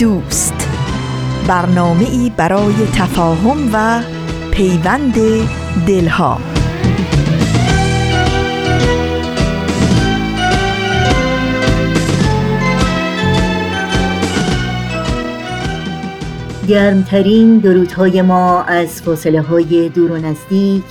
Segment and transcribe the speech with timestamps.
[0.00, 0.68] دوست.
[1.48, 4.02] برنامه ای برای تفاهم و
[4.50, 5.14] پیوند
[5.86, 6.38] دلها.
[16.68, 20.84] گرمترین درودهای ما از فاصله های دور و نزدیک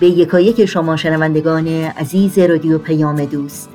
[0.00, 3.68] به یکایک شما شنوندگان عزیز رادیو پیام دوست.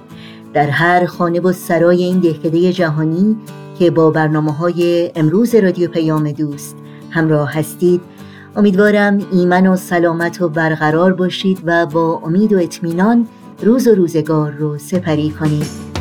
[0.54, 3.38] در هر خانه و سرای این دهکده جهانی
[3.80, 6.76] که با برنامه های امروز رادیو پیام دوست
[7.10, 8.02] همراه هستید.
[8.56, 13.28] امیدوارم ایمن و سلامت و برقرار باشید و با امید و اطمینان
[13.64, 15.94] روز و روزگار رو سپری کنید.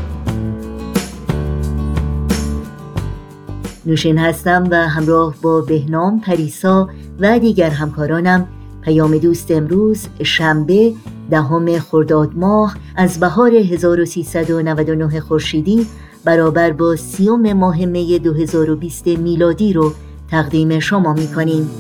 [3.87, 6.89] نوشین هستم و همراه با بهنام پریسا
[7.21, 8.49] و دیگر همکارانم.
[8.83, 10.93] پیام دوست امروز شنبه
[11.31, 15.87] دهم خرداد ماه از بهار 1399 خورشیدی
[16.25, 19.93] برابر با سیوم ماه می 2020 میلادی رو
[20.31, 21.71] تقدیم شما می کنیم.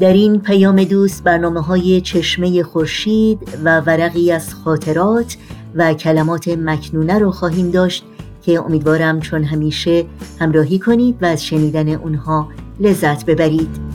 [0.00, 5.36] در این پیام دوست برنامه های چشمه خورشید و ورقی از خاطرات
[5.74, 8.04] و کلمات مکنونه رو خواهیم داشت
[8.42, 10.04] که امیدوارم چون همیشه
[10.40, 12.48] همراهی کنید و از شنیدن اونها
[12.80, 13.87] لذت ببرید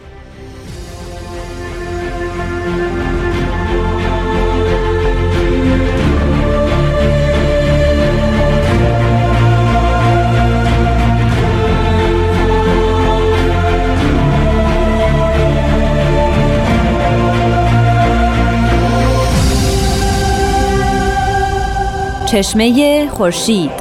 [22.32, 23.72] چشمه خورشید.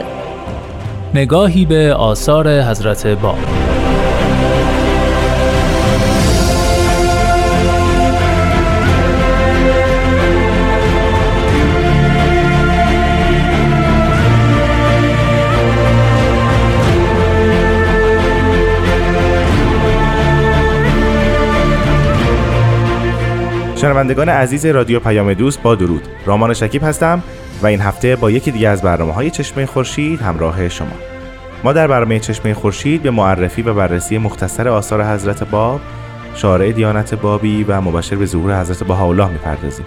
[1.14, 3.38] نگاهی به آثار حضرت باب
[23.76, 26.02] شنوندگان عزیز رادیو پیام دوست با درود.
[26.26, 27.22] رامان شکیب هستم.
[27.62, 30.92] و این هفته با یکی دیگه از برنامه های چشمه خورشید همراه شما.
[31.64, 35.80] ما در برنامه چشمه خورشید به معرفی و بررسی مختصر آثار حضرت باب
[36.34, 39.86] شارع دیانت بابی و مبشر به ظهور حضرت بهاءالله می‌پردازیم.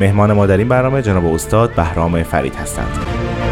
[0.00, 3.43] مهمان ما در این برنامه جناب استاد بهرام فرید هستند.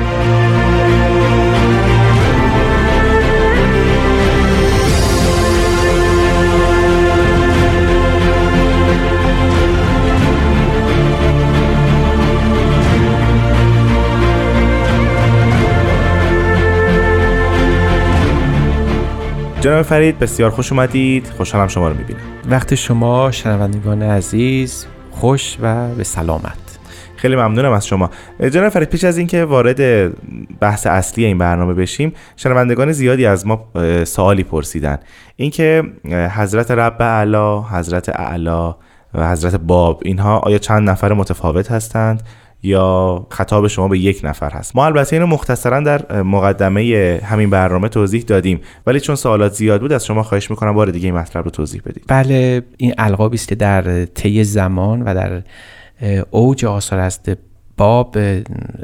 [19.63, 21.27] جناب فرید بسیار خوش اومدید.
[21.37, 22.21] خوشحالم شما رو می‌بینم.
[22.51, 26.79] وقت شما شنوندگان عزیز خوش و به سلامت.
[27.17, 28.11] خیلی ممنونم از شما.
[28.51, 30.11] جناب فرید پیش از اینکه وارد
[30.59, 33.69] بحث اصلی این برنامه بشیم شنوندگان زیادی از ما
[34.05, 34.99] سوالی پرسیدن.
[35.37, 35.83] اینکه
[36.37, 38.75] حضرت رب اعلی حضرت اعلی
[39.15, 42.23] و حضرت باب اینها آیا چند نفر متفاوت هستند؟
[42.63, 44.77] یا خطاب شما به یک نفر هست.
[44.77, 49.93] ما البته اینو مختصرا در مقدمه همین برنامه توضیح دادیم ولی چون سوالات زیاد بود
[49.93, 52.05] از شما خواهش می‌کنم بار دیگه این مطلب رو توضیح بدید.
[52.09, 55.43] بله این القابی است که در طی زمان و در
[56.31, 57.39] اوج آثار حضرت
[57.77, 58.17] باب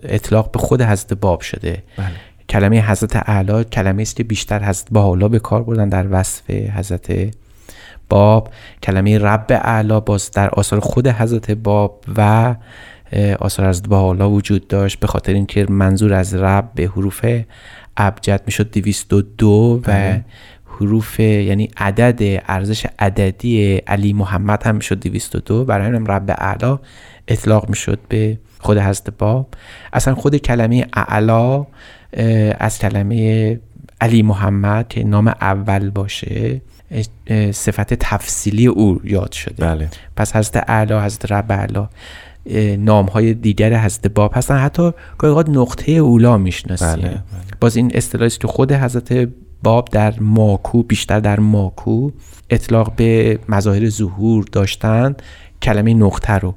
[0.02, 1.82] اطلاق به خود حضرت باب شده.
[1.96, 2.06] بله.
[2.48, 7.34] کلمه حضرت اعلی کلمه است که بیشتر حضرت با به کار بردن در وصف حضرت
[8.08, 8.48] باب.
[8.82, 12.54] کلمه رب اعلی باز در آثار خود حضرت باب و
[13.38, 15.00] آثار از با وجود داشت.
[15.00, 17.24] به خاطر اینکه منظور از رب به حروف
[17.96, 20.24] ابجد می‌شد 202 و بله.
[20.66, 26.78] حروف یعنی عدد ارزش عددی علی محمد هم می‌شد 202 برای همین رب اعلا
[27.28, 29.48] اطلاق می‌شد به خود حضرت باب.
[29.92, 31.66] اصلا خود کلمه اعلا
[32.58, 33.60] از کلمه
[34.00, 36.60] علی محمد که نام اول باشه
[37.52, 39.66] صفت تفصیلی او یاد شده.
[39.66, 39.88] بله.
[40.16, 41.88] پس حضرت اعلا حضرت رب اعلا.
[42.78, 44.58] نام های دیگر حضرت باب هستن.
[44.58, 46.88] حتی گاهی نقطه اولا می‌شناسیم.
[46.88, 47.20] بله، بله.
[47.60, 49.28] باز این اصطلاحی که خود حضرت
[49.62, 52.10] باب در ماکو بیشتر در ماکو
[52.50, 55.14] اطلاق به مظاهر ظهور داشتن
[55.62, 56.54] کلمه نقطه رو.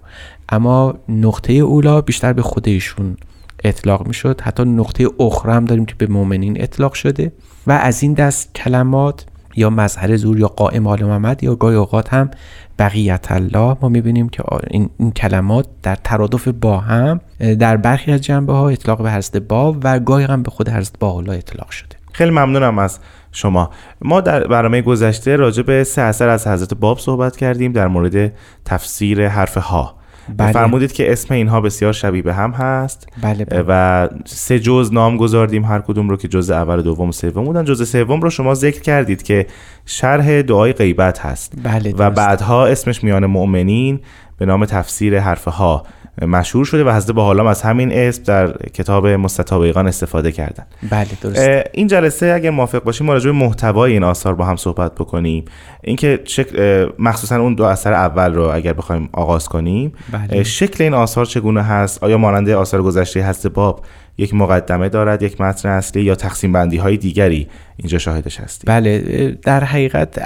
[0.50, 3.18] اما نقطه اولا بیشتر به خودشون
[3.64, 4.42] اطلاق می‌شد.
[4.42, 7.32] حتی نقطه اخرى هم داریم که به مؤمنین اطلاق شده.
[7.68, 12.14] و از این دست کلمات یا مظهر زور یا قائم آل محمد یا گاهی اوقات
[12.14, 12.32] هم
[12.80, 13.78] بقیت الله.
[13.82, 17.22] ما می‌بینیم که این, این کلمات در ترادف با هم
[17.60, 21.00] در برخی از جنبه ها اطلاق به حضرت باب و گاهی هم به خود حضرت
[21.00, 21.96] با اطلاق شده.
[22.14, 23.00] خیلی ممنونم از
[23.32, 23.70] شما.
[24.02, 28.34] ما در برنامه گذشته راجع به سه اثر از حضرت باب صحبت کردیم در مورد
[28.66, 30.01] تفسیر حرف ها
[30.38, 30.52] بله.
[30.52, 33.08] فرمودید که اسم اینها بسیار شبیه به هم هست.
[33.22, 33.66] بله, بله.
[33.68, 37.44] و سه جز نام گذاردیم هر کدوم رو که جز اول و دوم و سوم
[37.44, 37.66] بودن.
[37.66, 39.48] جز سوم رو شما ذکر کردید که
[39.86, 41.54] شرح دعای غیبت هست.
[41.64, 44.00] بله و بعدها اسمش میان مؤمنین
[44.38, 45.84] به نام تفسیر حرف ها
[46.22, 50.66] مشهور شده و حضرت با حالام از همین اسم در کتاب مستطابقان استفاده کردن.
[50.90, 54.56] بله درست این جلسه اگر موافق باشیم ما راجع به محتوای این آثار با هم
[54.56, 55.46] صحبت بکنیم.
[55.84, 60.44] اینکه شکل مخصوصا اون دو اثر اول رو اگر بخوایم آغاز کنیم بله.
[60.44, 63.86] شکل این آثار چگونه هست؟ آیا مانند آثار گذشته هست باب
[64.18, 67.48] یک مقدمه دارد یک متن اصلی یا تقسیم بندی های دیگری
[67.78, 70.18] اینجا شاهدش هستیم؟ بله در حقیقت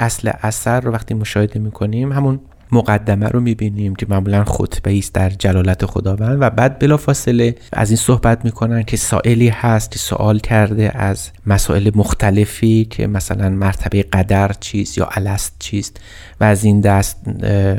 [0.00, 2.40] اصل اثر رو وقتی مشاهده می‌کنیم همون
[2.72, 7.90] مقدمه رو می‌بینیم که معمولا خطبه است در جلالت خداوند و بعد بلا فاصله از
[7.90, 14.02] این صحبت می‌کنن که سائلی هست که سوال کرده از مسائل مختلفی که مثلا مرتبه
[14.02, 16.00] قدر چیست یا الست چیست
[16.40, 17.16] و از این دست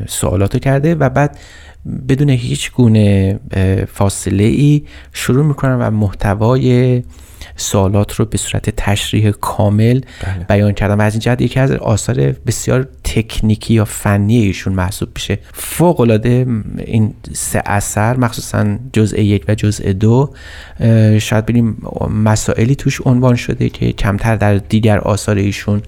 [0.07, 1.37] سوالاتو کرده و بعد
[2.09, 3.39] بدون هیچ گونه
[3.93, 4.83] فاصله ای
[5.13, 7.03] شروع می‌کنن و محتوای
[7.59, 10.45] سوالات رو به صورت تشریح کامل بله.
[10.49, 12.15] بیان کردن و از این جهت یکی از آثار
[12.47, 16.45] بسیار تکنیکی یا فنی ایشون محسوب میشه فوق العاده
[16.77, 20.33] این سه اثر مخصوصا جزء یک و جزء دو
[21.19, 21.77] شاید ببینیم
[22.09, 25.81] مسائلی توش عنوان شده که کمتر در دیگر آثار ایشون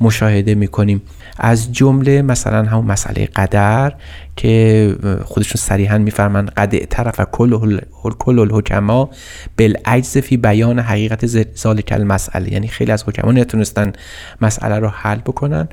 [0.00, 1.02] مشاهده می‌کنیم.
[1.38, 3.92] از جمله مثلا همون مسئله قدر
[4.36, 7.80] که خودشون صریحا میفرمن قد طرف کل
[8.18, 9.10] کل الحکما
[9.58, 11.26] بالعجز فی بیان حقیقت
[11.56, 12.52] ذالک المسئله.
[12.52, 13.92] یعنی خیلی از حکما نتونستن
[14.40, 15.68] مسئله رو حل بکنن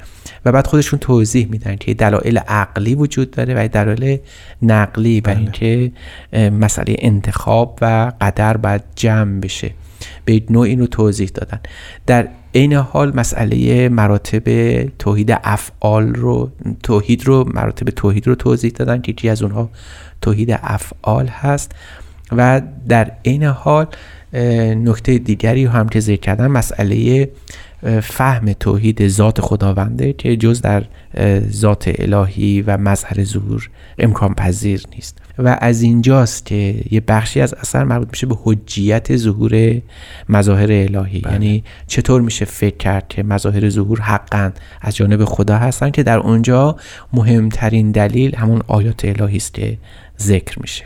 [0.46, 4.20] و بعد خودشون توضیح میدن که دلایل عقلی وجود داره و دلایل
[4.62, 5.38] نقلی و بله.
[5.38, 5.92] اینکه
[6.34, 9.72] مسئله انتخاب و قدر باید جمع بشه.
[10.26, 11.60] به نوع این رو توضیح دادن.
[12.08, 16.52] در عین حال مسئله مراتب توحید افعال رو
[16.84, 19.70] توحید رو مراتب توحید رو توضیح دادن که یکی از اونها
[20.22, 21.72] توحید افعال هست.
[22.32, 23.88] و در عین حال
[24.76, 27.30] نکته دیگری هم که ذکر کردن مسئله
[27.86, 30.84] فهم توحید ذات خداونده که جز در
[31.52, 35.18] ذات الهی و مظهر ظهور امکان پذیر نیست.
[35.38, 39.82] و از اینجاست که یه بخشی از اثر مربوط میشه به حجیت ظهور
[40.30, 41.20] مظاهر الهی.
[41.20, 41.34] بله.
[41.34, 44.52] یعنی چطور میشه فکر کرد که مظاهر ظهور حقا
[44.82, 46.76] از جانب خدا هستن که در اونجا
[47.14, 49.78] مهمترین دلیل همون آیات الهی است که
[50.20, 50.86] ذکر میشه.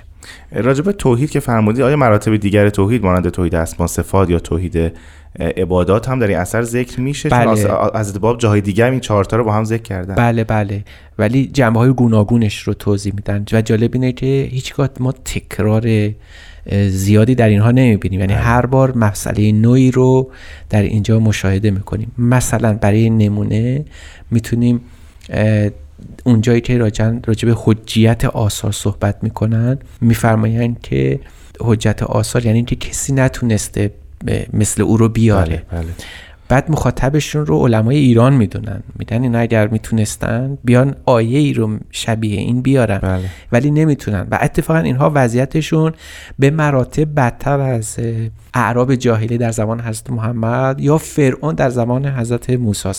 [0.52, 4.92] راجب توحید که فرمودی آیا مراتب دیگر توحید مانند توحید اسما صفات یا توحید
[5.40, 7.72] عبادات هم در این اثر ذکر میشه بله.
[7.94, 10.16] از باب جاهای دیگه هم این چهارتا رو با هم ذکر کردن.
[10.16, 10.84] بله بله.
[11.18, 13.46] ولی جنبه های گوناگونش رو توضیح میدن.
[13.52, 16.10] و جالب اینه که هیچگاه ما تکرار
[16.88, 18.20] زیادی در اینها نمی‌بینیم.
[18.20, 20.32] یعنی هر بار مسئله نوعی رو
[20.70, 22.12] در اینجا مشاهده می‌کنیم.
[22.18, 23.86] مثلا برای نمونه
[24.32, 24.82] می‌تونیم
[26.24, 31.20] اونجایی که راجع به حجیت آثار صحبت می‌کنن میفرمایند که
[31.60, 33.92] حجت آثار یعنی اینکه کسی نتونسته
[34.54, 35.64] مثل او رو بیاره.
[35.72, 35.94] بله، بله.
[36.50, 38.84] بعد مخاطبشون رو علمای ایران می‌دونن.
[39.00, 42.98] میدن اینا اگر می‌تونستن بیان آیه ای رو شبیه این بیارن.
[42.98, 43.24] بله.
[43.52, 44.28] ولی نمی‌تونن.
[44.32, 45.94] و اتفاقا اینها وضعیتشون
[46.40, 47.98] به مراتب بدتر از
[48.54, 52.90] اعراب جاهلی در زمان حضرت محمد یا فرعون در زمان حضرت موسی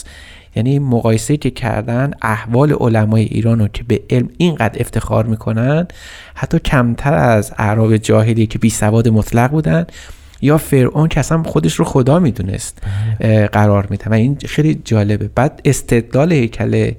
[0.56, 5.86] یعنی مقایسه که کردن احوال علمای ایران رو که به علم اینقدر افتخار می‌کنن
[6.34, 9.86] حتی کمتر از اعراب جاهلی که بی سواد مطلق بودن
[10.42, 12.78] یا فرعون که اصلا خودش رو خدا می‌دونست
[13.20, 13.46] بله.
[13.46, 14.10] قرار میده.
[14.10, 15.28] و این خیلی جالبه.
[15.28, 16.92] بعد استدلال هیکل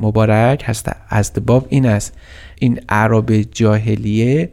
[0.00, 0.90] مبارک هست.
[1.08, 2.14] از باب این است.
[2.58, 4.50] این عرب جاهلیه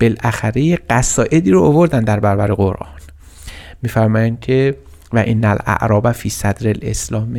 [0.00, 2.88] بالاخره قصائدی رو آوردن در برابر قرآن.
[3.82, 4.74] میفرمایند که
[5.12, 7.38] و این الاعراب فی صدر الاسلام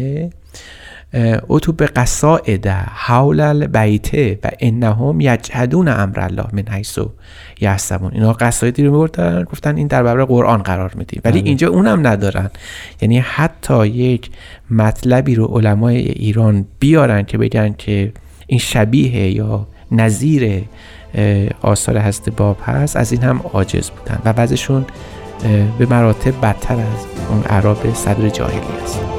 [1.61, 6.99] تو به قصائد حول البیته و انهم یجهدون امر الله من حیث
[7.61, 8.11] یحسبون.
[8.13, 11.21] اینا قصایدی رو میبردن گفتن این در برابر قرآن قرار میدیم.
[11.25, 11.47] ولی بله.
[11.47, 12.49] اینجا اونم ندارن.
[13.01, 14.29] یعنی حتی یک
[14.71, 18.11] مطلبی رو علمای ایران بیارن که بگن که
[18.47, 20.63] این شبیه یا نظیر
[21.61, 24.19] آثار هست باب هست از این هم عاجز بودن.
[24.25, 24.85] و بعضشون
[25.79, 29.16] به مراتب بدتر از اون عرب صدر جاهلی است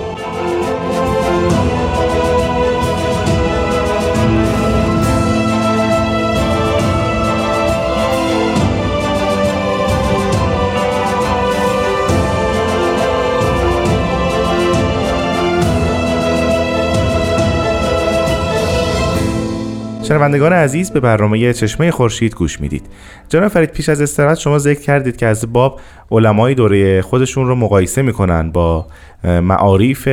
[20.08, 22.86] شنوندگان عزیز به برنامه چشمه خورشید گوش می‌دید.
[23.28, 27.54] جناب فرید پیش از استراحت شما ذکر کردید که از باب علمای دوره خودشون رو
[27.54, 28.86] مقایسه می‌کنن با
[29.24, 30.08] معارف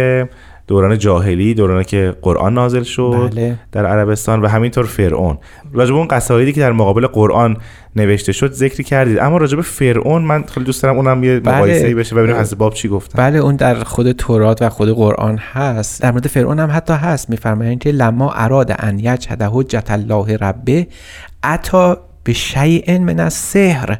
[0.67, 3.59] دوران جاهلی دورانی که قرآن نازل شد بله.
[3.71, 5.37] در عربستان و همینطور فرعون.
[5.73, 7.57] راجب اون قصایدی که در مقابل قرآن
[7.95, 9.19] نوشته شد ذکری کردید.
[9.19, 11.55] اما راجب فرعون من خیلی دوست دارم اونم یه بله.
[11.55, 13.19] مقایسه بشه ببینیم از باب چی گفتن.
[13.23, 16.01] بله اون در خود تورات و خود قرآن هست.
[16.01, 17.29] در مورد فرعون هم حتی هست.
[17.29, 20.87] میفرمایند که لما اراد ان یجهد حجت الله ربه
[21.43, 23.97] عطا به شیء من از سحر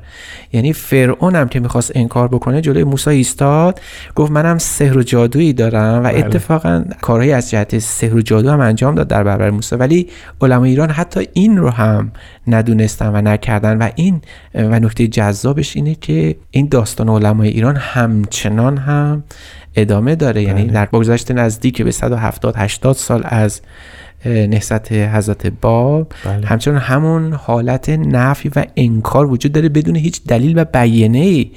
[0.54, 3.82] یعنی فرعون هم که می‌خواست انکار بکنه جلوی موسی ایستاد
[4.16, 6.20] گفت منم سحر و جادویی دارم و بله.
[6.20, 10.08] اتفاقا کارهایی از جهت سحر و جادو هم انجام داد در برابر موسی ولی
[10.42, 12.12] علمای ایران حتی این رو هم
[12.48, 14.22] ندونستن و نکردن و این
[14.56, 19.24] و نکته جذابش اینه که این داستان علمای ایران همچنان هم
[19.76, 20.74] ادامه داره یعنی بله.
[20.74, 23.62] در بگذشت نزدیک به 170 80 سال از
[24.26, 26.48] نهضت حضرت باب بله.
[26.48, 31.52] همچنان همون حالت نفی و انکار وجود داره بدون هیچ دلیل و بیانیه ای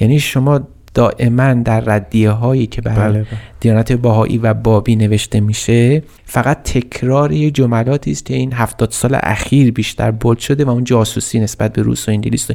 [0.00, 0.60] یعنی شما
[0.94, 3.26] دائما در ردیه هایی که بر بله، بله.
[3.60, 9.18] دیانت باهایی و بابی نوشته میشه فقط تکرار یه جملاتی است که این هفتاد سال
[9.22, 12.48] اخیر بیشتر بولد شده و اون جاسوسی نسبت به روس و انگلیس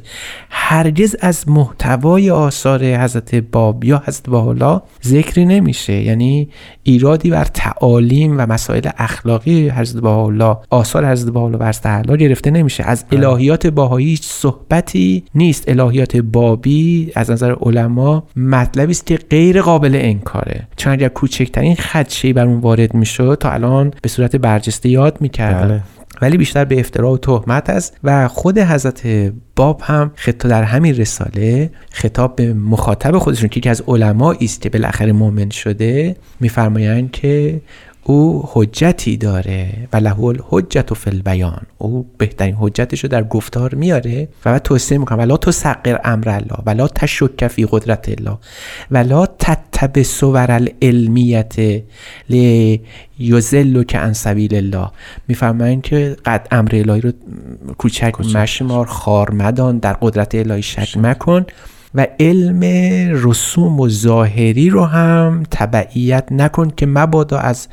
[0.49, 5.93] هرگز از محتوای آثار حضرت باب یا حضرت بهاءالله ذکری نمیشه.
[5.93, 6.49] یعنی
[6.83, 12.83] ایرادی بر تعالیم و مسائل اخلاقی حضرت بهاءالله آثار حضرت بهاءالله و حضرت گرفته نمیشه.
[12.83, 15.69] از الهیات باهایی هیچ صحبتی نیست.
[15.69, 20.67] الهیات بابی از نظر علما مطلبی است که غیر قابل انکاره.
[20.77, 25.67] چون اگر کوچکترین خدشه‌ای بر اون وارد می‌شد تا الان به صورت برجسته یاد می‌کردن
[25.67, 25.81] بله.
[26.21, 29.07] ولی بیشتر به افترا و تهمت است و خود حضرت
[29.55, 34.61] باب هم خطاب در همین رساله خطاب به مخاطب خودشون که یکی از علمایی است
[34.61, 37.61] که بالاخره مؤمن شده میفرمایند که
[38.05, 41.61] او حجتی داره و له الحجت فی البیان.
[41.77, 46.57] او بهترین حجتش رو در گفتار میاره و بعد توصیه می‌کنه ولا تسقر امر الله
[46.65, 48.37] ولا تشک فی قدرت الله
[48.91, 51.55] ولا تتبع صور العلمیت
[52.29, 54.87] لیزل که عن سبیل الله.
[55.27, 57.11] میفرمایند که قد امر الهی رو
[57.77, 60.97] کوچک مشمار خار مدان در قدرت الهی شک.
[60.97, 61.45] مکن.
[61.95, 62.61] و علم
[63.23, 67.67] رسوم و ظاهری رو هم تبعیت نکن که مبادا از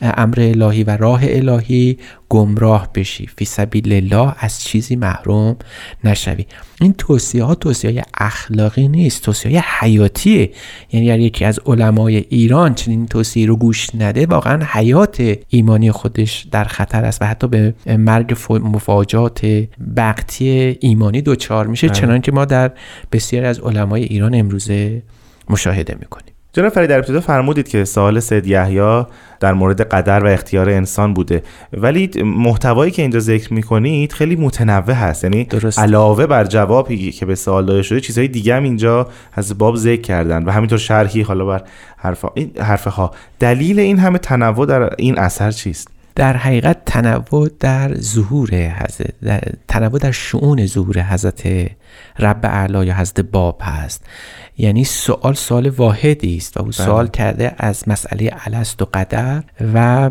[0.00, 1.98] امر الهی و راه الهی
[2.34, 3.26] گمراه بشی.
[3.26, 5.56] فی سبیل الله از چیزی محروم
[6.04, 6.46] نشوی.
[6.80, 10.50] این توصیه ها توصیه های اخلاقی نیست توصیه های حیاتیه.
[10.92, 16.46] یعنی اگر یکی از علمای ایران چنین توصیه رو گوش نده واقعا حیات ایمانی خودش
[16.50, 21.88] در خطر است و حتی به مرگ مفاجات وقتی ایمانی دوچار میشه.
[21.88, 22.72] چنان که ما در
[23.12, 25.02] بسیاری از علمای ایران امروزه
[25.50, 26.33] مشاهده می‌کنیم.
[26.54, 29.04] جناب فرید در ابتدا فرمودید که سوال سید یحیی
[29.40, 31.42] در مورد قدر و اختیار انسان بوده.
[31.72, 35.24] ولی محتوایی که اینجا ذکر می‌کنید خیلی متنوع هست.
[35.24, 35.78] یعنی درست.
[35.78, 40.00] علاوه بر جوابی که به سوال داده شده چیزهای دیگه هم اینجا از باب ذکر
[40.00, 41.62] کردن و همینطور شرحی حالا بر
[41.96, 42.24] حرف
[42.60, 43.10] حرفه ها.
[43.40, 49.40] دلیل این همه تنوع در این اثر چیست؟ در حقیقت تنوع در ظهور حضرت در
[49.68, 51.70] تنوع در شعون ظهور حضرت
[52.18, 54.04] رب اعلی یا حضرت باب هست.
[54.58, 59.42] یعنی سوال سوال واحدی است و او سوال کرده از مسئله الست و قدر
[59.74, 60.10] و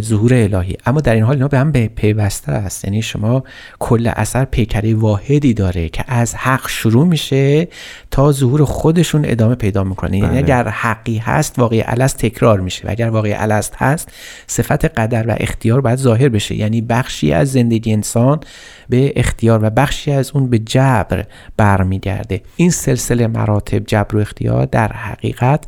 [0.00, 0.76] ظهور الهی.
[0.86, 2.84] اما در این حال اینا به هم به- پیوسته است.
[2.84, 3.44] یعنی شما
[3.78, 7.68] کل اثر پیکره واحدی داره که از حق شروع میشه
[8.10, 10.18] تا ظهور خودشون ادامه پیدا می‌کنه.
[10.18, 10.38] یعنی بله.
[10.38, 12.86] اگر حقی هست واقعی الست تکرار میشه.
[12.86, 14.08] و اگر واقعی الست هست
[14.46, 16.54] صفت قدر و اختیار باید ظاهر بشه.
[16.54, 18.40] یعنی بخشی از زندگی انسان
[18.88, 21.24] به اختیار و بخشی از اون به جبر
[21.56, 22.42] برمیگرده.
[22.56, 25.64] این سلسله مراتب جبر و اختیار در حقیقت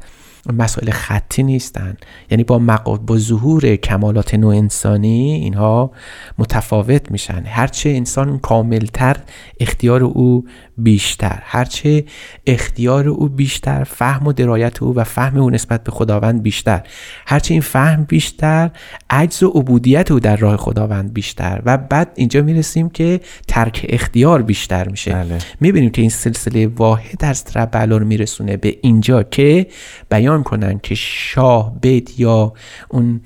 [0.52, 1.96] مسائل خطی نیستن.
[2.30, 2.96] یعنی با مقا...
[2.96, 5.90] با ظهور کمالات نوع انسانی اینها
[6.38, 7.42] متفاوت میشن.
[7.46, 9.16] هرچه انسان کاملتر
[9.60, 10.44] اختیار او
[10.78, 12.04] بیشتر هرچه
[12.46, 16.82] اختیار او بیشتر فهم و درایت او و فهم او نسبت به خداوند بیشتر.
[17.26, 18.70] هرچه این فهم بیشتر
[19.10, 21.62] عجز و عبودیت او در راه خداوند بیشتر.
[21.64, 25.12] و بعد اینجا می‌رسیم که ترک اختیار بیشتر میشه.
[25.12, 25.38] بله.
[25.60, 29.66] می‌بینیم که این سلسله واحد از رب میرسونه به اینجا که
[30.10, 32.52] بیان کنن که شاه بیت یا
[32.88, 33.20] اون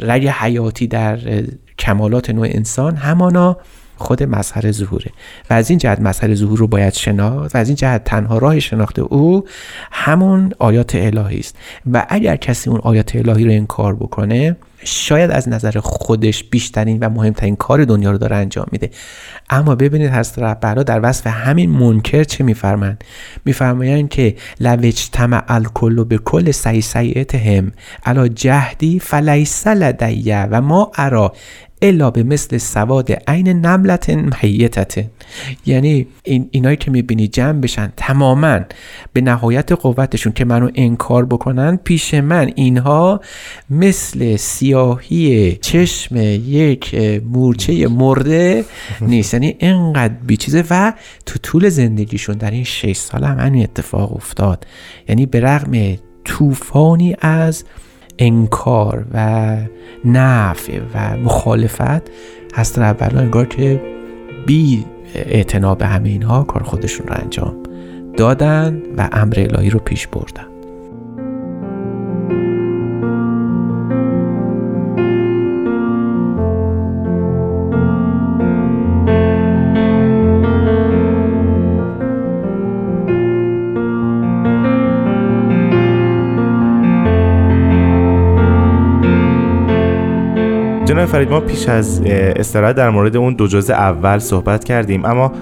[0.00, 1.18] رگ حیاتی در
[1.78, 3.56] کمالات نوع انسان همانا
[3.96, 5.10] خود مظهر ظهوره.
[5.50, 8.60] و از این جهت مظهر ظهور رو باید شناخت و از این جهت تنها راه
[8.60, 9.44] شناخت او
[9.92, 11.56] همون آیات الهی است.
[11.92, 17.08] و اگر کسی اون آیات الهی رو انکار بکنه شاید از نظر خودش بیشترین و
[17.08, 18.90] مهمترین کار دنیا رو داره انجام میده.
[19.50, 23.04] اما ببینید حضرت ربلا در وصف همین منکر چه میفرمایند؟
[23.44, 27.72] میفرمایند که لو اجتمع الکل به کل سی سیعتهم
[28.04, 31.32] علی جهدی فلیس لدیه و ما ارا
[31.82, 35.04] الا به مثل سواد عین نملت میتت
[35.66, 38.60] یعنی این اینایی که می‌بینی جمع بشن تماما
[39.12, 43.20] به نهایت قوتشون که منو انکار بکنن پیش من اینها
[43.70, 46.94] مثل سیاهی چشم یک
[47.24, 48.64] مورچه مرده
[49.00, 49.34] نیست.
[49.34, 50.92] یعنی اینقدر بیچیزه و
[51.26, 54.66] تو طول زندگیشون در این شش سال هم همین اتفاق افتاد.
[55.08, 57.64] یعنی به رغم طوفانی از
[58.18, 59.56] انکار و
[60.04, 62.10] نفع و مخالفت
[62.54, 63.82] هست اولا انگار که
[64.46, 67.56] بی اعتنا به همه اینها کار خودشون رو انجام
[68.16, 70.53] دادن و امر الهی رو پیش بردن.
[91.06, 95.32] فرید ما پیش از استراحت در مورد اون دو جزء اول صحبت کردیم اما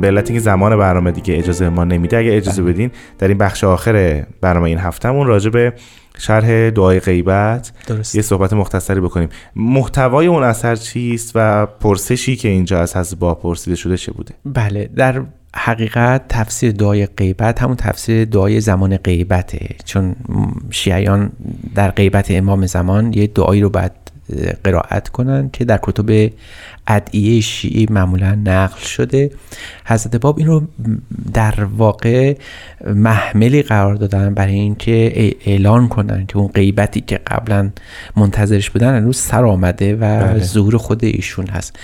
[0.00, 3.64] به علت اینکه زمان برنامه دیگه اجازه ما نمیده اگه اجازه بدین در این بخش
[3.64, 5.72] آخر برنامه این هفتهمون راجع به
[6.18, 9.28] شرح دعای غیبت درست یه صحبت مختصری بکنیم.
[9.56, 14.34] محتوای اون اثر چیست و پرسشی که اینجا از حضرت با پرسیده شده چه بوده؟
[14.44, 15.22] بله در
[15.56, 20.16] حقیقت تفسیر دعای غیبت همون تفسیر دعای زمان غیبته چون
[20.70, 21.32] شیعیان
[21.74, 23.92] در غیبت امام زمان یه دعایی رو باید
[24.64, 26.32] قرائت کنن که در کتب
[26.86, 29.30] ادعیه شیعی معمولا نقل شده.
[29.84, 30.62] حضرت باب این رو
[31.34, 32.36] در واقع
[32.86, 37.70] محملی قرار دادن برای اینکه اعلان کنن که اون غیبتی که قبلا
[38.16, 40.38] منتظرش بودن هنوز سر آمده و بله.
[40.38, 41.78] ظهور خود ایشون هست.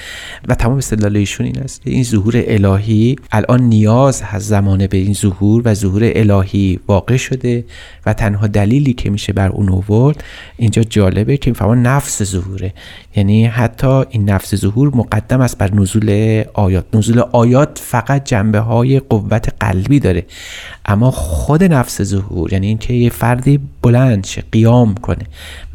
[0.49, 5.15] و تمام استدلال ایشون این است این ظهور الهی الان نیاز هست زمانه به این
[5.15, 7.65] ظهور و ظهور الهی واقع شده
[8.07, 10.25] و تنها دلیلی که میشه بر اون آورد
[10.57, 12.73] اینجا جالبه که می‌فهمن نفس ظهوره.
[13.17, 16.85] یعنی حتی این نفس ظهور مقدم است بر نزول آیات.
[16.95, 20.27] نزول آیات فقط جنبه های قوت قلبی داره.
[20.87, 25.27] اما خود نفس ظهور یعنی اینکه یه فردی بلند شه قیام کنه.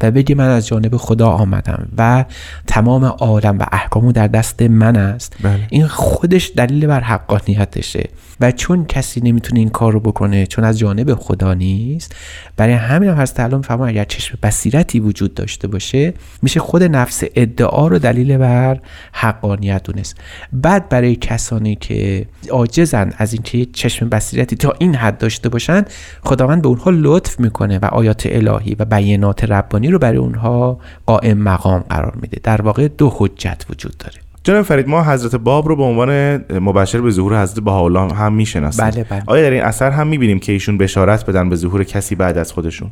[0.02, 2.24] و بگه من از جانب خدا آمدم و
[2.66, 5.36] تمام عالم و احکامو در دست من است.
[5.42, 5.60] بله.
[5.70, 8.08] این خودش دلیل بر حقانیتشه.
[8.40, 12.16] و چون کسی نمی‌تونه این کار رو بکنه چون از جانب خدا نیست
[12.56, 17.22] برای همین هم هست الان فهمم اگر چشم بصیرتی وجود داشته باشه میشه خود نفس
[17.34, 18.80] ادعا رو دلیل بر
[19.12, 20.16] حقانیت دونست.
[20.52, 25.84] بعد برای کسانی که عاجزن از اینکه چشم بصیرتی تا این حد داشته باشن
[26.24, 31.38] خداوند به اونها لطف می‌کنه و آیات الهی و بیانات ربانی رو برای اونها قائم
[31.38, 32.40] مقام قرار میده.
[32.42, 34.14] در واقع دو حجت وجود داره.
[34.44, 38.84] جناب فرید ما حضرت باب رو به عنوان مبشر به ظهور حضرت بهاءالله هم می‌شناسیم.
[38.84, 39.22] بله بله.
[39.26, 42.52] آیا در این اثر هم می‌بینیم که ایشون بشارت بدن به ظهور کسی بعد از
[42.52, 42.90] خودشون؟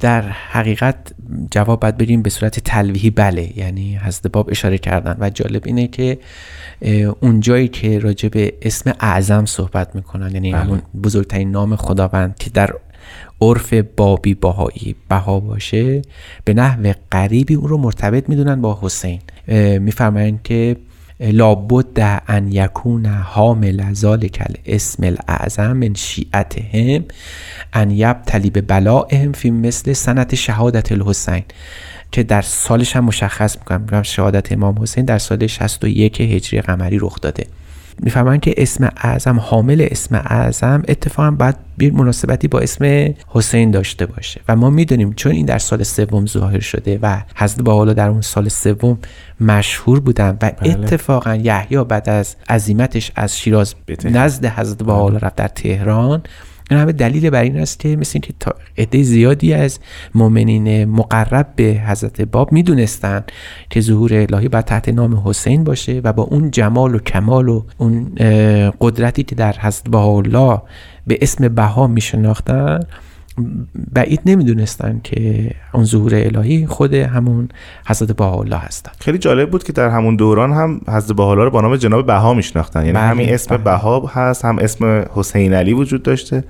[0.00, 0.96] در حقیقت
[1.50, 3.58] جواب باید بریم به صورت تلویحی بله.
[3.58, 5.16] یعنی حضرت باب اشاره کردن.
[5.20, 6.18] و جالب اینه که
[7.20, 10.60] اون جایی که راجع به اسم اعظم صحبت می‌کنن یعنی بله.
[10.60, 12.70] همون بزرگترین نام خداوند که در
[13.40, 16.02] عرف بابی باهایی بها باشه.
[16.44, 19.20] به نحو غریبی اون رو مرتبط می‌دونن با حسین.
[19.78, 20.76] میفرمایند که
[21.20, 27.04] لابد ان یکون حامل ذالک اسم الاعظم من شیعتهم
[27.72, 31.42] ان یبتلی به بلائهم فی مثل سنت شهادت الحسین.
[32.12, 34.02] که در سالش هم مشخص می‌کنم.
[34.02, 37.46] شهادت امام حسین در سال 61 هجری قمری رخ داده.
[38.00, 44.06] می‌فهمن که اسم اعظم حامل اسم اعظم اتفاقا باید بیر مناسبتی با اسم حسین داشته
[44.06, 47.92] باشه و ما می‌دونیم چون این در سال سوم ظاهر شده و حضرت با حالا
[47.92, 48.98] در اون سال سوم
[49.40, 50.70] مشهور بودن و بله.
[50.70, 53.74] اتفاقا یحیی بعد از عزیمتش از شیراز.
[54.04, 56.22] نزد حضرت با حالا رفت در تهران
[56.70, 59.78] این همه دلیل بر این است که مثل اینکه تا عده زیادی از
[60.14, 63.24] مؤمنین مقرب به حضرت باب می‌دونستن
[63.70, 67.62] که ظهور الهی باید تحت نام حسین باشه و با اون جمال و کمال و
[67.78, 68.12] اون
[68.80, 70.62] قدرتی که در حضرت بهاءالله
[71.06, 72.80] به اسم بها میشناختن
[73.92, 77.48] بعید نمی‌دونستن که اون ظهور الهی خود همون
[77.86, 78.92] حضرت بهاءالله هستن.
[79.00, 82.34] خیلی جالب بود که در همون دوران هم حضرت بهاءالله رو با نام جناب بها
[82.34, 82.80] میشناختن.
[82.80, 83.64] یعنی بله، همین اسم بله.
[83.64, 86.44] بها هست هم اسم حسین علی وجود داشته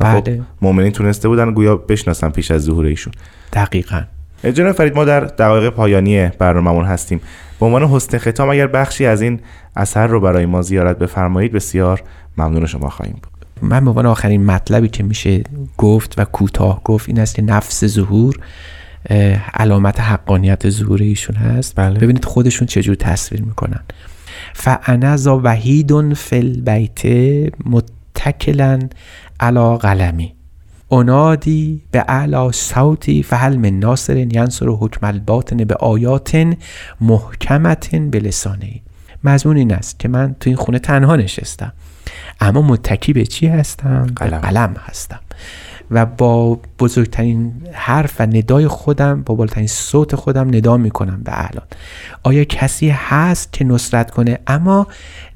[0.00, 0.42] و خب بله.
[0.62, 3.12] مؤمنین تونسته بودن گویا بشناسن پیش از ظهور ایشون.
[3.52, 4.02] دقیقا.
[4.54, 7.20] جناب فرید ما در دقایق پایانی برنامه‌مون هستیم.
[7.60, 9.40] به عنوان حسن ختام اگر بخشی از این
[9.76, 12.02] اثر رو برای ما زیارت بفرمایید بسیار
[12.38, 13.29] ممنون شما خواهیم بود.
[13.62, 15.42] من به عنوان آخرین مطلبی که میشه
[15.78, 18.38] گفت و کوتاه گفت این است که نفس ظهور
[19.54, 21.74] علامت حقانیت ظهور ایشون هست.
[21.76, 21.98] بله.
[21.98, 23.80] ببینید خودشون چجور تصویر می‌کنن.
[24.54, 27.04] فانا ذا وحید فی البیت
[27.64, 28.78] متکلا
[29.40, 30.34] علی قلمی.
[30.92, 36.56] انادی به اعلا صوتی فهل من ناصر ینصر حکم الباطن به آیات
[37.00, 38.80] محکمت به لسانه
[39.24, 41.72] مضمون این است که من تو این خونه تنها نشستم.
[42.40, 44.38] اما متکی به چی هستم؟ قلم.
[44.38, 45.20] قلم هستم
[45.90, 51.66] و با بزرگترین حرف و ندای خودم با بالاترین صوت خودم ندا می‌کنم به اعلان.
[52.22, 54.86] آیا کسی هست که نصرت کنه؟ اما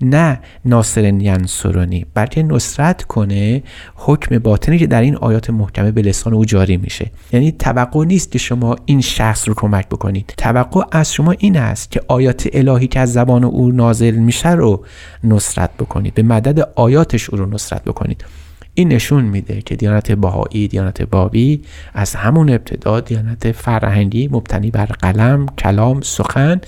[0.00, 3.62] نه ناصر ینصرونی بلکه نصرت کنه
[3.94, 7.10] حکم باطنی که در این آیات محکمه به لسان او جاری میشه.
[7.32, 10.34] یعنی توقع نیست که شما این شخص رو کمک بکنید.
[10.36, 14.84] توقع از شما این است که آیات الهی که از زبان او نازل میشه رو
[15.24, 16.14] نصرت بکنید.
[16.14, 18.24] به مدد آیاتش او رو نصرت بکنید.
[18.74, 21.62] این نشون میده که دیانت بهایی دیانت بابی
[21.94, 26.60] از همون ابتدا دیانت فرهنگی مبتنی بر قلم کلام سخن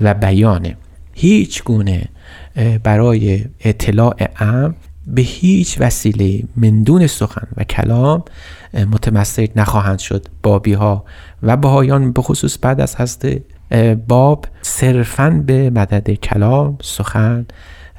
[0.00, 0.76] و بیانه.
[1.14, 2.08] هیچ گونه
[2.82, 4.74] برای اطلاع ام
[5.06, 8.24] به هیچ وسیله مندون سخن و کلام
[8.74, 10.26] متمسک نخواهند شد.
[10.42, 11.04] بابی ها
[11.42, 13.18] و بهایان به خصوص بعد از
[13.70, 17.46] اه، باب صرفا به مدد کلام سخن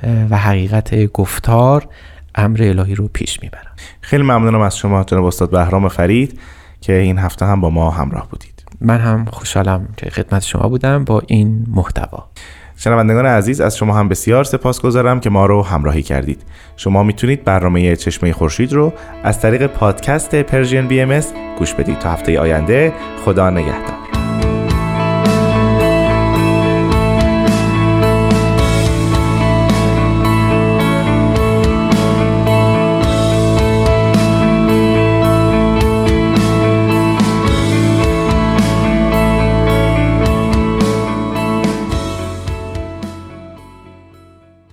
[0.04, 1.88] و حقیقت گفتار
[2.36, 6.40] امر الهی رو پیش می‌برن خیلی ممنونم از شما جناب استاد بهرام فرید
[6.82, 8.64] که این هفته هم با ما همراه بودید.
[8.82, 12.30] من هم خوشحالم که خدمت شما بودم با این محتوا.
[12.76, 16.42] شنوندگان عزیز از شما هم بسیار سپاسگزارم که ما رو همراهی کردید.
[16.78, 21.22] شما می‌تونید برنامه چشمه خورشید رو از طریق پادکست پرژین بی ام
[21.60, 22.00] گوش بدید.
[22.00, 22.94] تا هفته آینده
[23.26, 24.01] خدا نگهدار.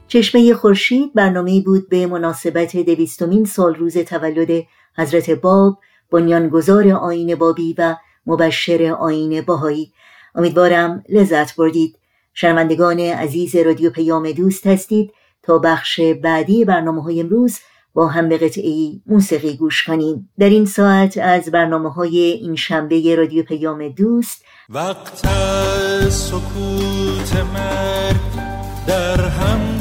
[0.08, 4.64] چشمه خورشید برنامه بود به مناسبت دویستمین سال روز تولد
[4.96, 5.78] حضرت باب
[6.10, 9.92] بنیانگذار آین بابی و مبشر آین باهایی
[10.34, 11.98] امیدوارم لذت بردید.
[12.34, 15.12] شنوندگان عزیز رادیو پیام دوست هستید.
[15.42, 17.58] تا بخش بعدی برنامه های امروز
[17.94, 20.30] با هم به قطعی موسیقی گوش کنیم.
[20.38, 25.26] در این ساعت از برنامه های این شنبه رادیو پیام دوست وقت
[26.08, 28.48] سکوت مرگ
[28.86, 29.80] در هم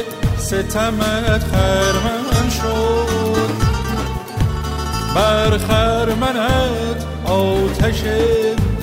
[0.51, 3.51] ستمت خرمن شد.
[5.15, 8.03] بر خرمنت آتش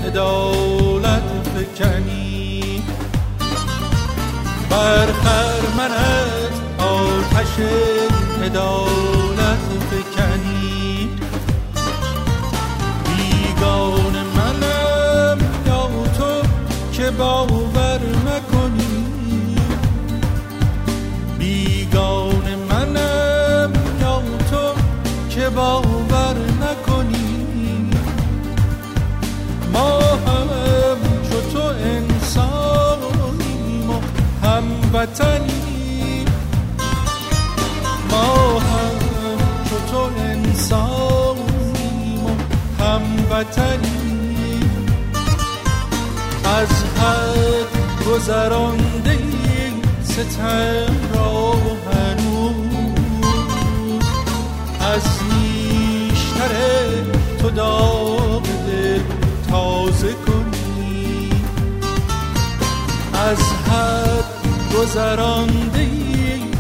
[0.07, 1.23] عدالت
[1.55, 2.83] فکنی
[4.71, 7.55] بر خرمنت آتش
[8.45, 11.09] عدالت فکنی
[13.05, 16.49] بیگان منم یا تو
[16.93, 17.68] که باور
[26.09, 27.91] باور نکنی
[29.73, 30.49] ما هم
[31.31, 33.11] چو تو انسانیم
[33.91, 33.95] و
[34.47, 36.27] هموطنیم
[38.11, 38.99] ما هم
[39.71, 41.47] چو تو انسانیم
[42.25, 42.29] و
[42.83, 44.71] هموطنیم
[46.45, 47.73] از حد
[48.07, 49.19] گذرانده
[50.05, 51.53] ستم را
[57.59, 59.01] داغ دل
[59.51, 61.31] تازه کنی.
[63.15, 64.25] از حد
[64.77, 65.89] گذرانده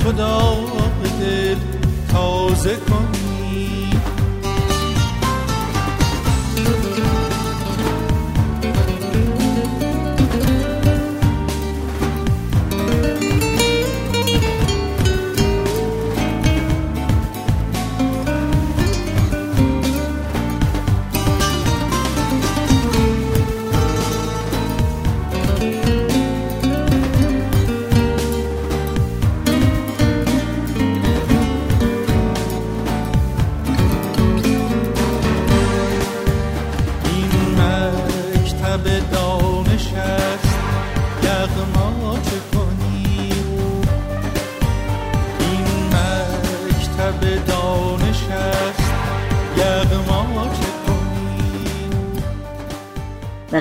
[0.04, 1.56] تو داغ دل
[2.12, 3.09] تازه کنی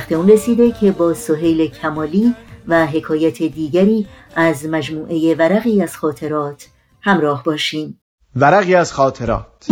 [0.09, 2.35] وقت اون رسیده که با سهیل کمالی
[2.69, 6.67] و حکایت دیگری از مجموعه ورقی از خاطرات
[7.01, 8.01] همراه باشیم
[8.37, 9.67] ورقی از خاطرات.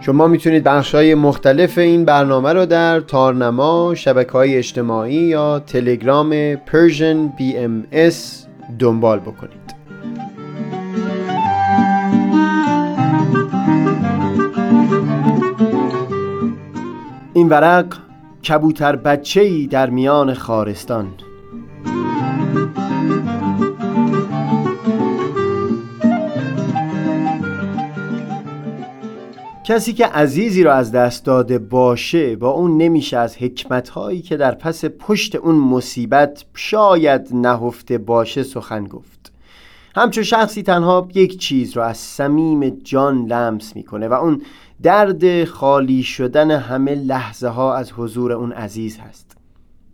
[0.00, 6.54] شما می‌تونید بخش های مختلف این برنامه رو در تارنما، شبکه های اجتماعی یا تلگرام
[6.54, 8.14] Persian BMS
[8.78, 9.73] دنبال بکنید.
[17.36, 17.96] این ورق
[18.48, 21.06] کبوتر بچه‌ای در میان خارستان.
[29.64, 34.54] کسی که عزیزی را از دست داده باشه با اون نمیشه از حکمتهایی که در
[34.54, 39.32] پس پشت اون مصیبت شاید نهفته باشه سخن گفت.
[39.96, 44.42] همچون شخصی تنها یک چیز را از صمیم جان لمس می‌کنه و اون
[44.84, 49.36] درد خالی شدن همه لحظه ها از حضور اون عزیز هست.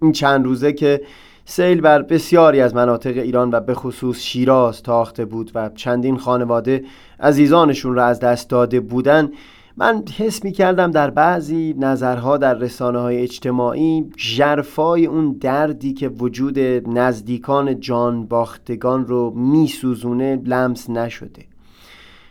[0.03, 1.03] این چند روزه که
[1.45, 6.85] سیل بر بسیاری از مناطق ایران و به خصوص شیراز تاخته بود و چندین خانواده
[7.21, 9.31] عزیزانشون را از دست داده بودن
[9.77, 16.09] من حس می کردم در بعضی نظرها در رسانه های اجتماعی جرفای اون دردی که
[16.09, 16.59] وجود
[16.99, 21.50] نزدیکان جان باختگان رو می سوزونه لمس نشده.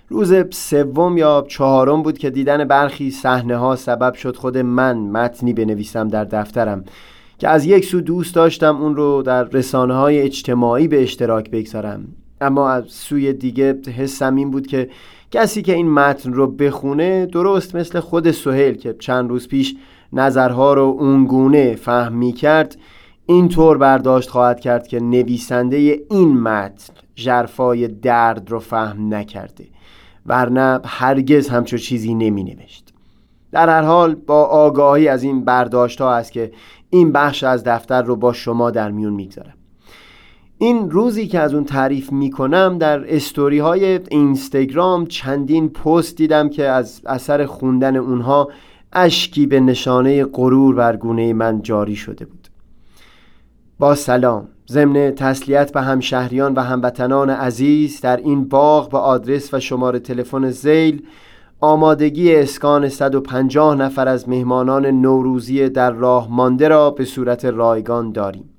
[0.10, 5.54] روز سوم یا چهارم بود که دیدن برخی صحنه ها سبب شد خود من متنی
[5.54, 6.84] بنویسم در دفترم
[7.38, 12.08] که از یک سو دوست داشتم اون رو در رسانه های اجتماعی به اشتراک بگذارم.
[12.42, 14.90] اما از سوی دیگه حسم این بود که
[15.32, 19.76] کسی که این متن رو بخونه درست مثل خود سهیل که چند روز پیش
[20.14, 22.78] نظرها رو اونگونه فهم می کرد
[23.26, 25.78] اینطور برداشت خواهد کرد که نویسنده
[26.10, 29.66] این متن جرفای درد رو فهم نکرده.
[30.30, 32.94] ورنه هرگز همچو چیزی نمی نوشت
[33.52, 36.52] در هر حال با آگاهی از این برداشت ها است که
[36.90, 39.54] این بخش از دفتر رو با شما در میون می‌گذارم.
[40.58, 46.68] این روزی که از اون تعریف می‌کنم در استوری های اینستاگرام چندین پست دیدم که
[46.68, 48.50] از اثر خوندن اونها
[48.94, 52.48] اشکی به نشانه غرور بر گونه من جاری شده بود.
[53.80, 54.48] با سلام.
[54.72, 60.50] ضمن تسلیت به همشهریان و هموطنان عزیز در این باغ با آدرس و شماره تلفن
[60.50, 61.04] زیل
[61.60, 68.50] آمادگی اسکان 150 نفر از مهمانان نوروزی در راه مانده را به صورت رایگان داریم.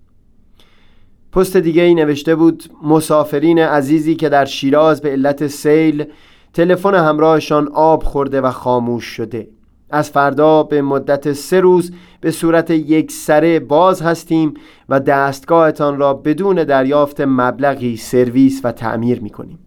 [1.33, 6.05] پست دیگه ای نوشته بود مسافرین عزیزی که در شیراز به علت سیل
[6.53, 9.49] تلفن همراهشان آب خورده و خاموش شده.
[9.93, 14.55] از فردا به مدت سه روز به صورت یک سره باز هستیم
[14.89, 19.59] و دستگاهتان را بدون دریافت مبلغی سرویس و تعمیر می کنیم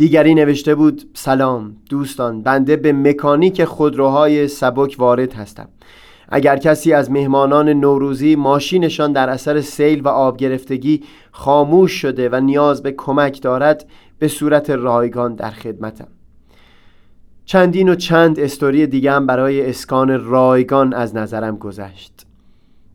[0.00, 5.68] دیگری نوشته بود سلام دوستان بنده به مکانیک خودروهای سبک وارد هستم.
[6.28, 12.40] اگر کسی از مهمانان نوروزی ماشینشان در اثر سیل و آب گرفتگی خاموش شده و
[12.40, 13.86] نیاز به کمک دارد
[14.18, 16.08] به صورت رایگان در خدمتم.
[17.50, 22.26] چندین و چند استوری دیگه هم برای اسکان رایگان از نظرم گذشت.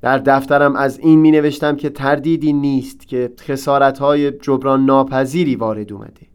[0.02, 5.94] در دفترم از این می نوشتم که تردیدی نیست که خسارت های جبران ناپذیری وارد
[5.94, 6.28] اومده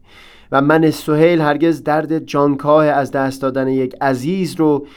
[0.51, 4.87] و من سهیل هرگز درد جانکاه از دست دادن یک عزیز رو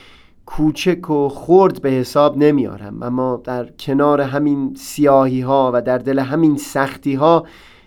[0.46, 3.02] کوچک و خرد به حساب نمیارم.
[3.02, 7.46] اما در کنار همین سیاهی ها و در دل همین سختی ها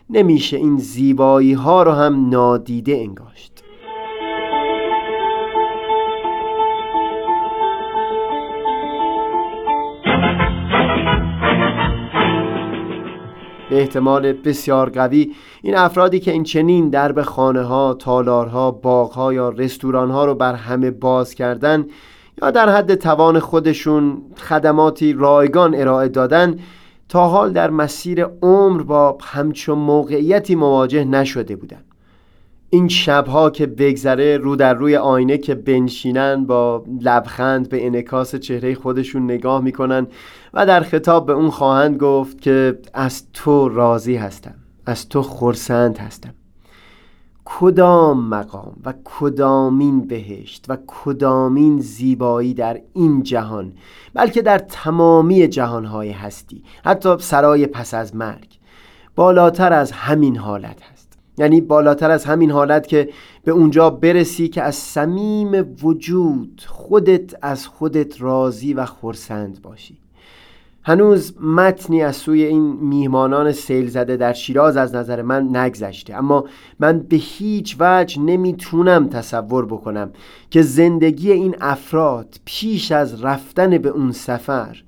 [0.10, 3.57] نمیشه این زیبایی ها رو هم نادیده انگاشت.
[13.70, 19.50] به احتمال بسیار قوی این افرادی که این چنین درب خانه ها، تالارها، باغ یا
[19.50, 21.86] رستوران ها رو بر همه باز کردن
[22.42, 26.60] یا در حد توان خودشون خدماتی رایگان ارائه دادن
[27.10, 31.84] تا حال در مسیر عمر با همچون موقعیتی مواجه نشده بودن.
[32.70, 38.76] این شبها که بگذره رو در روی آینه که بنشینن با لبخند به انکاس چهره
[38.76, 40.08] خودشون نگاه می‌کنن
[40.58, 45.98] و در خطاب به اون خواهند گفت که از تو راضی هستم از تو خورسند
[45.98, 46.34] هستم.
[47.46, 53.74] کدام مقام و کدامین بهشت و کدامین زیبایی در این جهان
[54.14, 58.60] بلکه در تمامی جهانهای هستی حتی سرای پس از مرگ
[59.16, 63.10] بالاتر از همین حالت هست؟ یعنی بالاتر از همین حالت که
[63.44, 70.07] به اونجا برسی که از صمیم وجود خودت از خودت راضی و خورسند باشی.
[70.88, 76.16] هنوز متنی از سوی این میهمانان سیل زده در شیراز از نظر من نگذشته.
[76.16, 76.46] اما
[76.80, 80.12] من به هیچ وجه نمی‌تونم تصور بکنم
[80.50, 84.84] که زندگی این افراد پیش از رفتن به اون سفر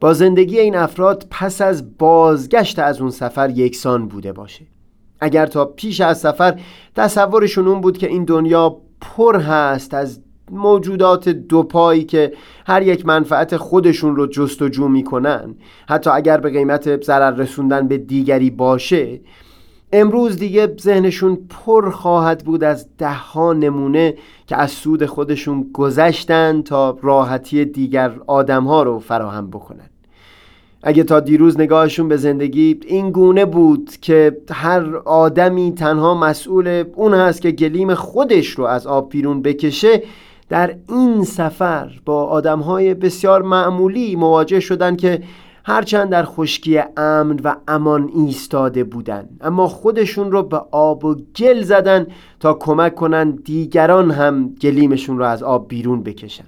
[0.00, 4.66] با زندگی این افراد پس از بازگشت از اون سفر یکسان بوده باشه.
[5.20, 6.60] اگر تا پیش از سفر
[6.96, 12.32] تصورشون اون بود که این دنیا پر هست از موجودات دو پایی که
[12.66, 15.54] هر یک منفعت خودشون رو جستجو می‌کنن.
[15.88, 19.20] حتی اگر به قیمت ضرر رسوندن به دیگری باشه
[19.92, 24.14] امروز دیگه ذهنشون پر خواهد بود از ده ها نمونه
[24.46, 29.90] که از سود خودشون گذشتن تا راحتی دیگر آدم ها رو فراهم بکنن.
[30.82, 37.14] اگه تا دیروز نگاهشون به زندگی این گونه بود که هر آدمی تنها مسئول اون
[37.14, 40.02] هست که گلیم خودش رو از آب بیرون بکشه
[40.52, 45.22] در این سفر با آدمهای بسیار معمولی مواجه شدن که
[45.64, 51.62] هرچند در خشکی امن و امان ایستاده بودن اما خودشون رو به آب و گل
[51.62, 52.06] زدن
[52.40, 56.44] تا کمک کنن دیگران هم گلیمشون رو از آب بیرون بکشن.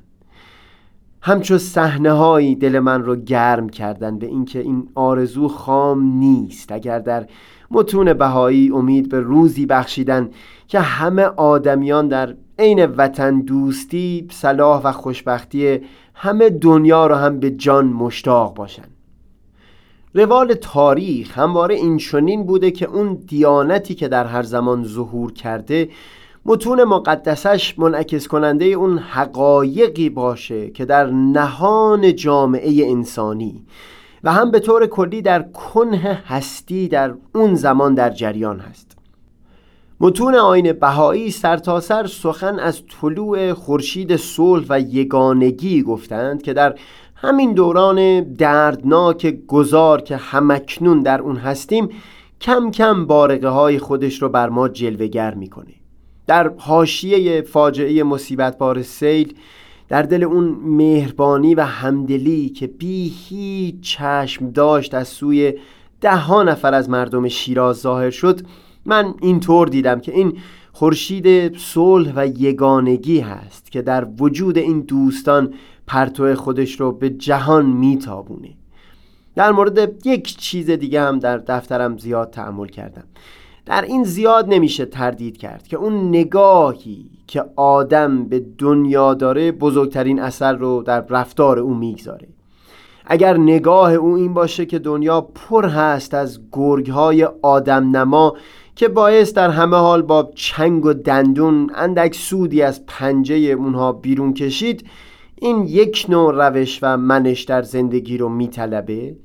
[1.22, 6.72] همچو صحنه هایی دل من رو گرم کردن به اینکه این آرزو خام نیست.
[6.72, 7.26] اگر در
[7.70, 10.30] متون بهایی امید به روزی بخشیدن
[10.68, 15.80] که همه آدمیان در عین وطن دوستی صلاح و خوشبختی
[16.14, 18.84] همه دنیا رو هم به جان مشتاق باشن
[20.14, 25.88] روال تاریخ همواره این چنین بوده که اون دیانتی که در هر زمان ظهور کرده
[26.46, 33.66] متون مقدسش منعکس کننده اون حقایقی باشه که در نهان جامعه انسانی
[34.24, 38.93] و هم به طور کلی در کنه هستی در اون زمان در جریان هست.
[40.00, 46.74] متون آین بهایی سرتاسر سر سخن از طلوع خورشید صلح و یگانگی گفتند که در
[47.14, 51.88] همین دوران دردناک گذار که همکنون در اون هستیم
[52.40, 55.74] کم کم بارقه های خودش رو بر ما جلوگر می‌کنه.
[56.26, 59.34] در حاشیه فاجعه مصیبت بار سیل
[59.88, 65.54] در دل اون مهربانی و همدلی که بی هیچ چشم داشت از سوی
[66.00, 68.40] ده ها نفر از مردم شیراز ظاهر شد
[68.86, 70.38] من اینطور دیدم که این
[70.72, 75.54] خورشید صلح و یگانگی هست که در وجود این دوستان
[75.86, 78.54] پرتو خودش رو به جهان میتابونه.
[79.34, 83.04] در مورد یک چیز دیگه هم در دفترم زیاد تعمل کردم.
[83.66, 90.20] در این زیاد نمیشه تردید کرد که اون نگاهی که آدم به دنیا داره بزرگترین
[90.20, 92.28] اثر رو در رفتار او می‌گذاره.
[93.06, 98.36] اگر نگاه او این باشه که دنیا پر هست از گرگ های آدم نما
[98.76, 104.34] که باعث در همه حال با چنگ و دندون اندک سودی از پنجه اونها بیرون
[104.34, 104.86] کشید
[105.36, 109.16] این یک نوع روش و منش در زندگی رو میطلبه.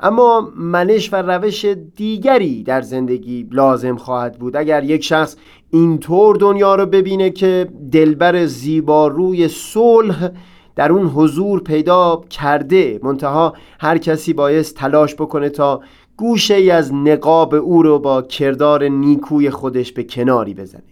[0.00, 1.64] اما منش و روش
[1.96, 4.56] دیگری در زندگی لازم خواهد بود.
[4.56, 5.36] اگر یک شخص
[5.70, 10.30] اینطور دنیا رو ببینه که دلبر زیباروی صلح
[10.76, 15.80] در اون حضور پیدا کرده منتها هر کسی باید تلاش بکنه تا
[16.16, 20.82] گوشه ای از نقاب او رو با کردار نیکوی خودش به کناری بزنه.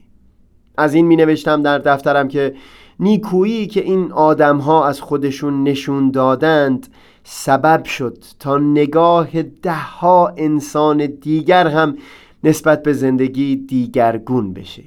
[0.76, 2.54] از این می نوشتم در دفترم که
[3.00, 6.86] نیکویی که این آدم ها از خودشون نشون دادند
[7.24, 11.96] سبب شد تا نگاه ده ها انسان دیگر هم
[12.44, 14.82] نسبت به زندگی دیگرگون بشه.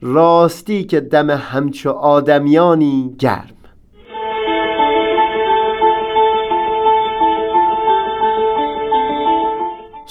[0.00, 3.59] راستی که دم همچو آدمیانی گرم.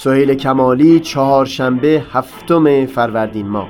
[0.02, 3.68] سهیل کمالی چهارشنبه هفتم فروردین ماه.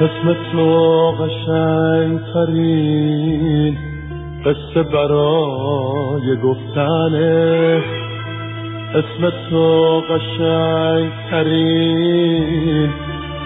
[0.00, 3.76] اسم تو قشنگ ترین
[4.44, 7.82] قصه برای گفتنه.
[8.94, 12.90] اسم تو قشنگ ترین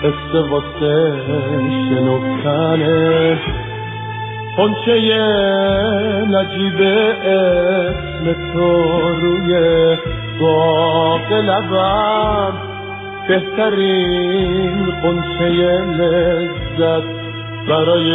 [0.02, 1.12] قصه واسه
[1.88, 3.38] شنفتنه
[4.58, 4.92] خونچه
[6.30, 6.82] نجیب
[7.24, 8.72] اسم تو
[9.12, 9.52] روی
[10.40, 12.52] باق لبم.
[13.28, 15.48] بهترین قنچه
[15.98, 17.02] لذت
[17.68, 18.10] برای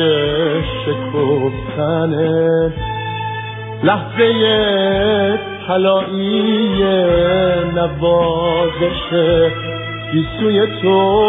[0.86, 2.74] شکفتنه
[3.84, 6.84] لحظه طلایی
[7.76, 9.10] نوازش
[10.12, 11.24] گیسوی تو.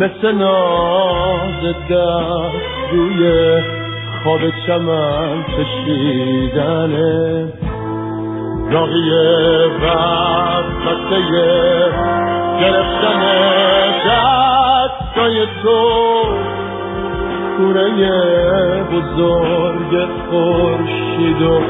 [0.00, 3.77] مثل ناز دست روی
[4.22, 7.12] خواب چمن کشیدنه
[8.70, 9.10] راقی
[9.82, 11.20] وقته
[12.60, 13.20] گرفتن
[14.06, 15.78] دستای تو.
[17.58, 21.60] کوره بزرگ خورشید و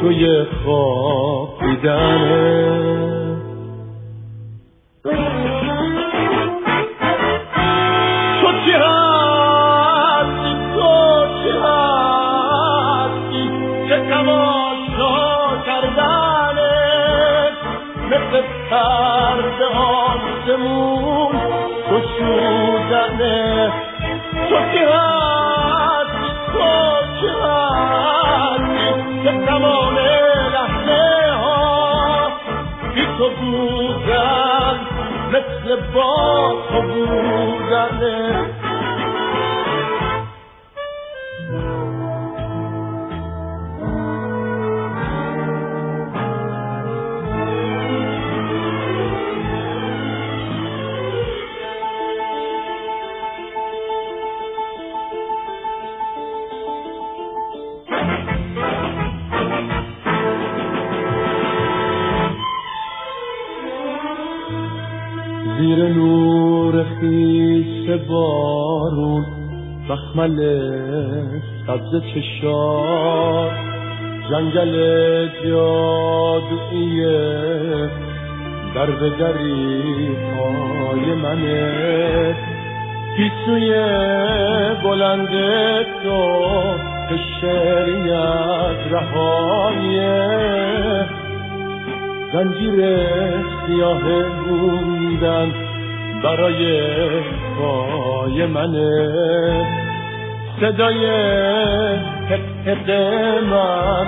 [0.00, 3.21] توی خوابیدنه پرده
[35.94, 38.51] با تو بودنه
[67.00, 69.26] خیس بارون
[69.88, 70.36] مخمل
[71.66, 73.50] سبز چشار.
[74.30, 74.74] جنگل
[75.44, 77.20] جادوییه
[78.74, 82.36] در به دری پای منه
[83.16, 83.74] پیسوی
[84.82, 85.28] بلند
[86.02, 86.32] تو
[87.40, 90.22] شریعت رهایه
[92.32, 92.98] زنجیر
[93.66, 94.02] سیاه
[94.44, 95.52] بودن
[96.22, 96.90] برای
[97.58, 99.66] پای منه.
[100.60, 101.06] صدای
[102.30, 102.90] حق
[103.50, 104.06] من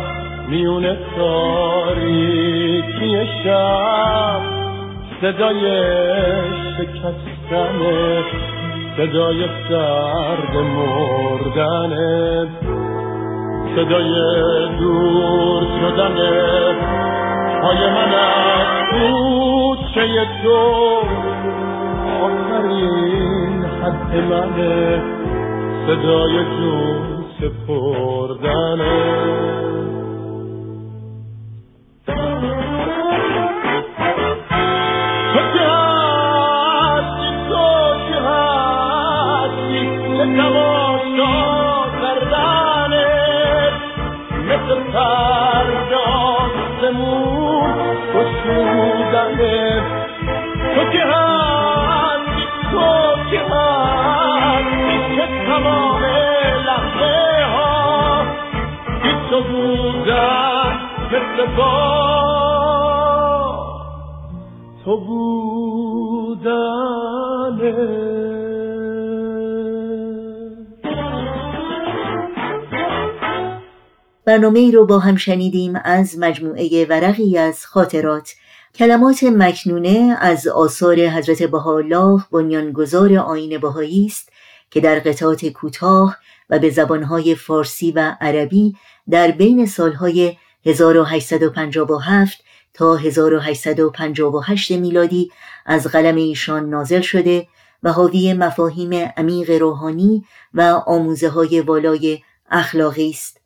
[0.48, 4.40] میون تاریکی شب.
[5.20, 5.62] صدای
[6.78, 7.78] شکستن
[8.96, 11.92] صدای سرد مردن.
[13.76, 14.12] صدای
[14.78, 16.16] دور شدن
[17.62, 21.33] پای من از کوچه تو
[22.64, 25.02] آخرین حد منه
[25.86, 28.94] صدای جون سپردنه.
[61.44, 61.56] مثل
[64.84, 66.44] تو بودنه
[74.24, 78.34] برنامه ای رو با هم شنیدیم از مجموعه ورقی از خاطرات.
[78.74, 84.32] کلمات مکنونه از آثار حضرت بهاءالله بنیانگذار آین بهایی است
[84.70, 86.16] که در قطعات کوتاه
[86.50, 88.76] و به زبانهای فارسی و عربی
[89.10, 92.38] در بین سالهای 1857
[92.74, 95.30] تا 1858 میلادی
[95.66, 97.48] از قلم ایشان نازل شده
[97.82, 102.18] و حاوی مفاهیم عمیق روحانی و آموزه های والای
[102.50, 103.40] اخلاقی است.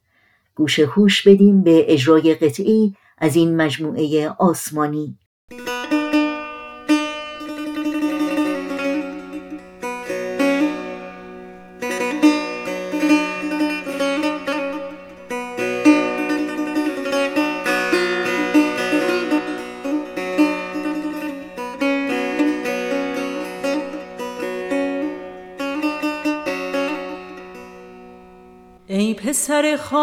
[0.55, 5.19] گوش هوش بدیم به اجرای قطعی از این مجموعه آسمانی.
[28.91, 29.99] ای پسر خاک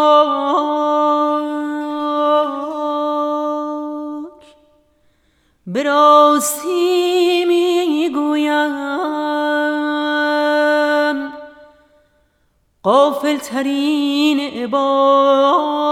[5.67, 8.75] به راستی می‌گویم
[12.83, 15.86] قافل ترین عباد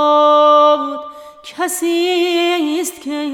[1.43, 3.29] کسی است که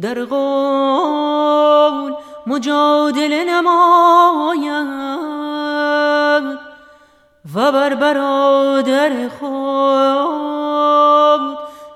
[0.00, 2.14] در قول
[2.46, 5.23] مجادله نماید.
[7.54, 10.64] و بر برادر خود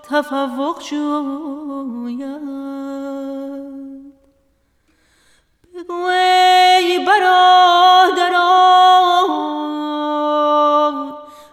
[0.02, 2.48] تفوق جوید.
[5.74, 8.48] بگو ای برادران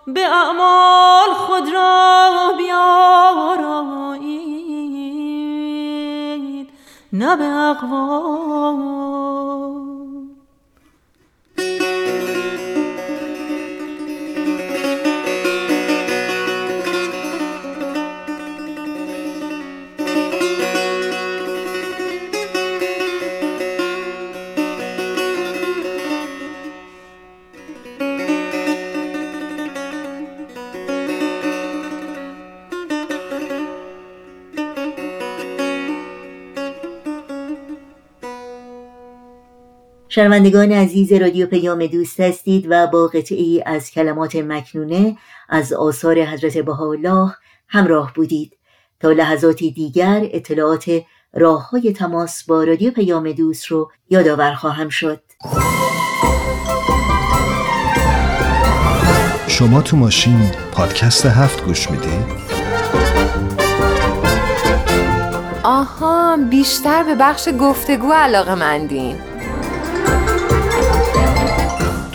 [0.08, 3.96] به اعمال خود را بیارایید
[7.14, 8.86] نه به اقوال
[40.16, 45.18] شنوندگان عزیز رادیو پیام دوست هستید و با قطعی از کلمات مکنونه
[45.50, 47.32] از آثار حضرت بهاءالله
[47.68, 48.58] همراه بودید.
[49.00, 50.86] تا لحظاتی دیگر اطلاعات
[51.34, 55.22] راه های تماس با رادیو پیام دوست رو یادآور خواهم شد.
[59.48, 62.46] شما تو ماشین پادکست هفت گوش می‌دید؟
[65.64, 69.35] آها بیشتر به بخش گفتگو علاقه مندین.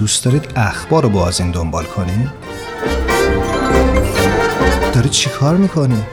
[0.01, 2.29] دوست دارید اخبار رو با از این دنبال کنی؟
[4.95, 6.05] داری چی کار می‌کنی؟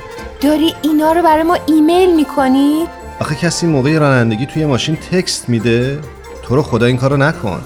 [0.42, 2.88] داری اینا رو برای ما ایمیل می‌کنی؟
[3.20, 6.00] آخه کسی موقع رانندگی توی ماشین تکست میده؟
[6.44, 7.62] تو رو خدا این کارو نکن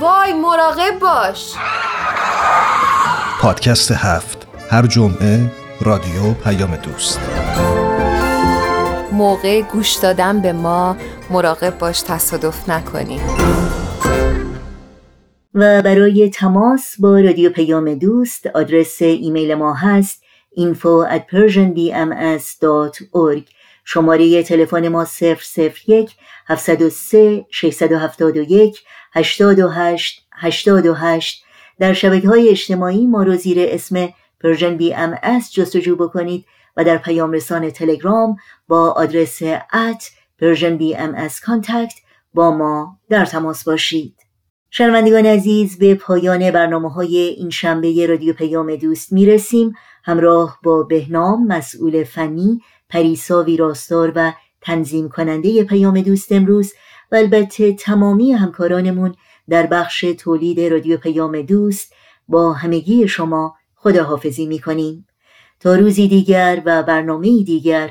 [0.00, 1.54] وای مراقب باش
[3.40, 7.20] پادکست هفت هر جمعه رادیو پیام دوست
[9.12, 10.96] موقع گوش دادن به ما
[11.30, 13.20] مراقب باش تصادف نکنی.
[15.54, 20.22] و برای تماس با رادیو پیام دوست آدرس ایمیل ما هست
[20.56, 23.42] info at persianbms.org
[23.84, 26.16] شماره تلفن ما 001
[26.46, 31.44] 703 671 828 828
[31.78, 34.08] در شبکه های اجتماعی ما رو زیر اسم
[34.40, 35.18] Persian BM
[35.52, 36.44] جستجو بکنید
[36.76, 38.36] و در پیام رسان تلگرام
[38.68, 39.42] با آدرس
[39.72, 40.10] at
[40.40, 41.94] Persian BM contact
[42.34, 44.16] با ما در تماس باشید.
[44.70, 49.72] شنوندگان عزیز به پایان برنامه های این شنبه رادیو پیام دوست می رسیم
[50.04, 56.72] همراه با بهنام مسئول فنی پریسا ویراستار و تنظیم کننده پیام دوست امروز
[57.12, 59.14] و البته تمامی همکارانمون
[59.48, 61.94] در بخش تولید رادیو پیام دوست
[62.28, 65.06] با همگی شما خداحافظی می کنیم
[65.60, 67.90] تا روزی دیگر و برنامه دیگر